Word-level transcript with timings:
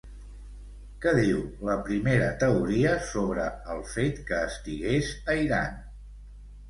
Què 1.03 1.11
diu 1.17 1.43
la 1.67 1.75
primera 1.89 2.31
teoria 2.43 2.95
sobre 3.11 3.45
el 3.75 3.85
fet 3.93 4.19
que 4.31 4.43
estigués 4.51 5.13
a 5.35 5.41
Iran? 5.47 5.81